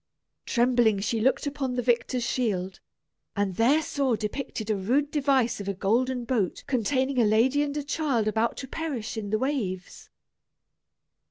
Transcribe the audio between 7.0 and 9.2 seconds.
a lady and a child about to perish